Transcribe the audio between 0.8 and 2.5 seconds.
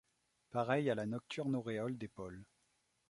à la nocturne auréole des pôles;